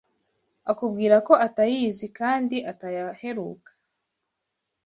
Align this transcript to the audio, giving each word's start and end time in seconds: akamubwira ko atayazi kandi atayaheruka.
akamubwira 0.71 1.15
ko 1.27 1.33
atayazi 1.45 2.05
kandi 2.19 2.57
atayaheruka. 2.71 3.69